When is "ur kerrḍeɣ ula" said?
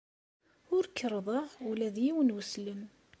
0.75-1.87